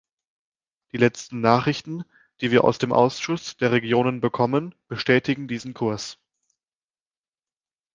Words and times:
Die 0.93 0.97
letzten 0.97 1.41
Nachrichten, 1.41 2.05
die 2.39 2.49
wir 2.49 2.63
aus 2.63 2.79
dem 2.79 2.91
Ausschuss 2.91 3.55
der 3.57 3.71
Regionen 3.71 4.19
bekommen, 4.19 4.73
bestätigen 4.87 5.47
diesen 5.47 5.75
Kurs. 5.75 6.17